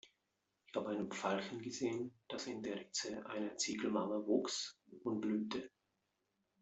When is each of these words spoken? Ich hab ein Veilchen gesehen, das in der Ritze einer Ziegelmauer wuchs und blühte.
Ich 0.65 0.75
hab 0.75 0.87
ein 0.87 1.11
Veilchen 1.11 1.61
gesehen, 1.61 2.11
das 2.27 2.47
in 2.47 2.63
der 2.63 2.75
Ritze 2.79 3.23
einer 3.27 3.55
Ziegelmauer 3.57 4.25
wuchs 4.25 4.79
und 5.03 5.21
blühte. 5.21 5.69